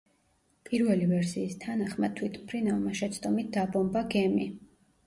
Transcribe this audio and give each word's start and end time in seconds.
პირველი 0.69 1.09
ვერსიის 1.11 1.53
თანახმად, 1.65 2.17
თვითმფრინავმა 2.23 2.99
შეცდომით 3.03 3.57
დაბომბა 3.61 4.07
გემი. 4.19 4.53